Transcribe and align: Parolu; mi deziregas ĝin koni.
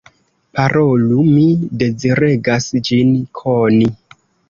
Parolu; 0.59 1.19
mi 1.27 1.45
deziregas 1.83 2.73
ĝin 2.91 3.17
koni. 3.43 3.97